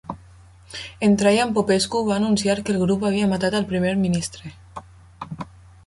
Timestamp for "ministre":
4.07-4.57